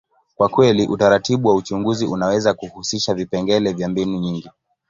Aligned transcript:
kwa 0.35 0.49
kweli, 0.49 0.87
utaratibu 0.87 1.47
wa 1.47 1.55
uchunguzi 1.55 2.05
unaweza 2.05 2.53
kuhusisha 2.53 3.13
vipengele 3.13 3.73
vya 3.73 3.89
mbinu 3.89 4.17
nyingi. 4.19 4.49